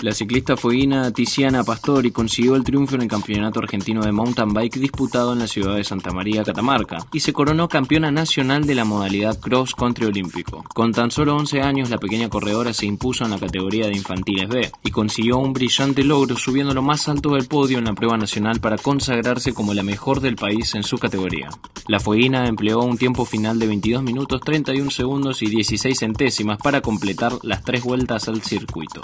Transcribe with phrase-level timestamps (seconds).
[0.00, 4.78] La ciclista fueguina Tiziana Pastori consiguió el triunfo en el Campeonato Argentino de Mountain Bike
[4.78, 8.84] disputado en la ciudad de Santa María, Catamarca, y se coronó campeona nacional de la
[8.84, 10.62] modalidad Cross Country Olímpico.
[10.72, 14.48] Con tan solo 11 años, la pequeña corredora se impuso en la categoría de infantiles
[14.48, 18.16] B y consiguió un brillante logro subiendo lo más alto del podio en la prueba
[18.16, 21.48] nacional para consagrarse como la mejor del país en su categoría.
[21.88, 26.82] La fueguina empleó un tiempo final de 22 minutos 31 segundos y 16 centésimas para
[26.82, 29.02] completar las tres vueltas al circuito.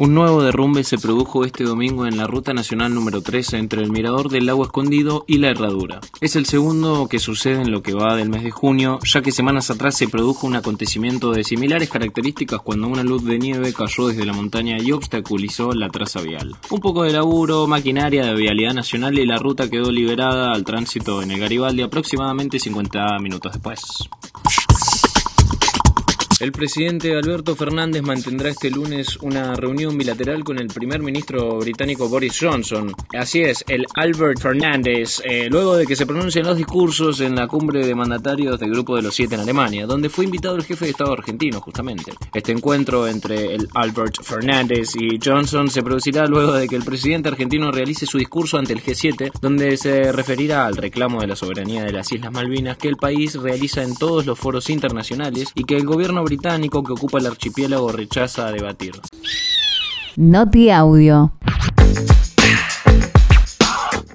[0.00, 3.90] Un nuevo derrumbe se produjo este domingo en la ruta nacional número 13 entre el
[3.90, 6.00] Mirador del Lago Escondido y la Herradura.
[6.22, 9.30] Es el segundo que sucede en lo que va del mes de junio, ya que
[9.30, 14.08] semanas atrás se produjo un acontecimiento de similares características cuando una luz de nieve cayó
[14.08, 16.56] desde la montaña y obstaculizó la traza vial.
[16.70, 21.20] Un poco de laburo, maquinaria de vialidad nacional y la ruta quedó liberada al tránsito
[21.20, 24.08] en el Garibaldi aproximadamente 50 minutos después.
[26.40, 32.08] El presidente Alberto Fernández mantendrá este lunes una reunión bilateral con el primer ministro británico
[32.08, 32.94] Boris Johnson.
[33.12, 37.46] Así es, el Albert Fernández, eh, luego de que se pronuncien los discursos en la
[37.46, 40.86] cumbre de mandatarios del Grupo de los Siete en Alemania, donde fue invitado el jefe
[40.86, 42.14] de Estado argentino, justamente.
[42.32, 47.28] Este encuentro entre el Albert Fernández y Johnson se producirá luego de que el presidente
[47.28, 51.84] argentino realice su discurso ante el G7, donde se referirá al reclamo de la soberanía
[51.84, 55.76] de las Islas Malvinas que el país realiza en todos los foros internacionales y que
[55.76, 58.92] el gobierno británico que ocupa el archipiélago rechaza debatir.
[60.16, 61.32] Noti Audio.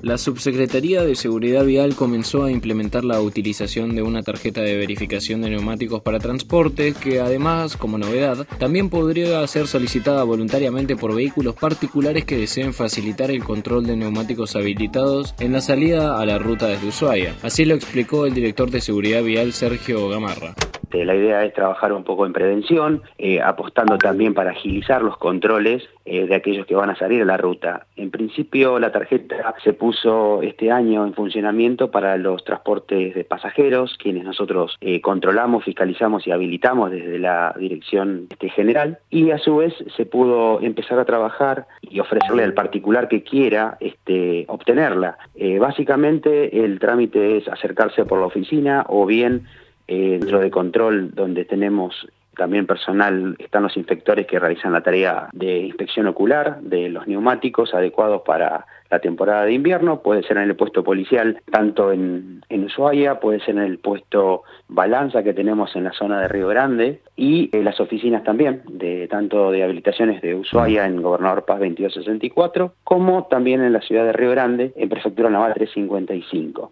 [0.01, 5.41] La Subsecretaría de Seguridad Vial comenzó a implementar la utilización de una tarjeta de verificación
[5.41, 11.55] de neumáticos para transporte que además, como novedad, también podría ser solicitada voluntariamente por vehículos
[11.55, 16.67] particulares que deseen facilitar el control de neumáticos habilitados en la salida a la ruta
[16.67, 17.35] desde Ushuaia.
[17.41, 20.55] Así lo explicó el director de Seguridad Vial Sergio Gamarra.
[21.03, 25.83] La idea es trabajar un poco en prevención, eh, apostando también para agilizar los controles
[26.05, 27.87] eh, de aquellos que van a salir a la ruta.
[27.95, 33.97] En principio la tarjeta se puso este año en funcionamiento para los transportes de pasajeros,
[33.97, 39.57] quienes nosotros eh, controlamos, fiscalizamos y habilitamos desde la dirección este, general, y a su
[39.57, 45.17] vez se pudo empezar a trabajar y ofrecerle al particular que quiera este, obtenerla.
[45.59, 49.47] básicamente el trámite es acercarse por la oficina o bien
[49.87, 55.29] eh, dentro de control donde tenemos también personal, están los inspectores que realizan la tarea
[55.33, 60.43] de inspección ocular de los neumáticos adecuados para la temporada de invierno, puede ser en
[60.43, 65.75] el puesto policial tanto en, en Ushuaia, puede ser en el puesto Balanza que tenemos
[65.75, 70.35] en la zona de Río Grande y las oficinas también, de tanto de habilitaciones de
[70.35, 75.29] Ushuaia en Gobernador Paz 2264, como también en la ciudad de Río Grande en Prefectura
[75.29, 76.71] Naval 355.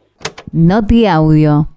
[0.52, 1.68] Noti Audio.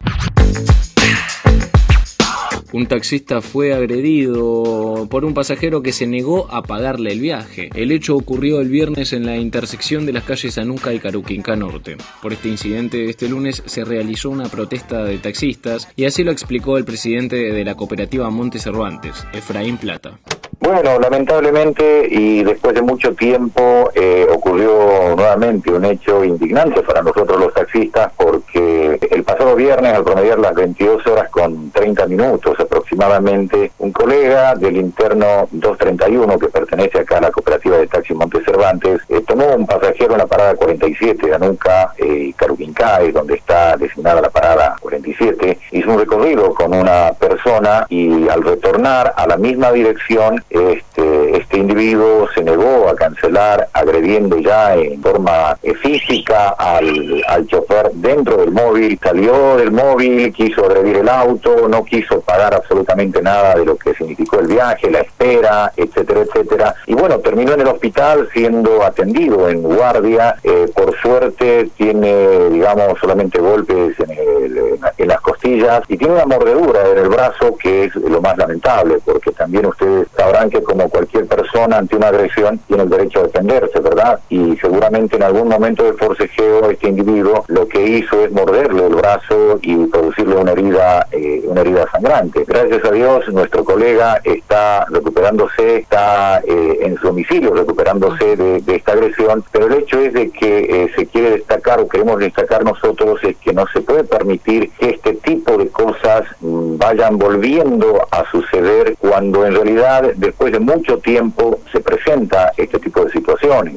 [2.72, 7.70] Un taxista fue agredido por un pasajero que se negó a pagarle el viaje.
[7.74, 11.96] El hecho ocurrió el viernes en la intersección de las calles Anuca y Caruquinca Norte.
[12.20, 16.76] Por este incidente, este lunes se realizó una protesta de taxistas y así lo explicó
[16.76, 20.18] el presidente de la cooperativa Monte Cervantes, Efraín Plata.
[20.66, 27.38] Bueno, lamentablemente y después de mucho tiempo eh, ocurrió nuevamente un hecho indignante para nosotros
[27.38, 33.70] los taxistas porque el pasado viernes al promediar las 22 horas con 30 minutos aproximadamente,
[33.78, 39.02] un colega del interno 231 que pertenece acá a la cooperativa de taxi Monte Cervantes
[39.08, 44.20] eh, tomó un pasajero en la parada 47 de Anuca y eh, donde está designada
[44.20, 49.72] la parada 47, hizo un recorrido con una persona y al retornar a la misma
[49.72, 57.22] dirección este, este individuo se negó a cancelar, agrediendo ya en forma eh, física al,
[57.28, 62.54] al chofer dentro del móvil, salió del móvil, quiso agredir el auto, no quiso pagar
[62.54, 66.74] absolutamente nada de lo que significó el viaje, la espera, etcétera, etcétera.
[66.86, 70.36] Y bueno, terminó en el hospital siendo atendido en guardia.
[70.42, 76.88] Eh, por suerte tiene, digamos, solamente golpes en, en las costillas y tiene una mordedura
[76.90, 81.26] en el brazo que es lo más lamentable, porque también ustedes sabrán que como cualquier
[81.26, 84.18] persona ante una agresión tiene el derecho a defenderse, ¿verdad?
[84.28, 88.94] Y seguramente en algún momento del forcejeo este individuo lo que hizo es morderle el
[88.96, 92.44] brazo y producirle una herida, eh, una herida sangrante.
[92.46, 98.92] Gracias a Dios nuestro colega está recuperándose, está eh, en su domicilio recuperándose de, esta
[98.92, 103.20] agresión, pero el hecho es de que eh, se quiere destacar o queremos destacar nosotros
[103.22, 108.96] es que no se puede permitir que este tipo de cosas vayan volviendo a suceder
[108.98, 113.76] cuando en realidad después de mucho tiempo se presenta este tipo de situaciones.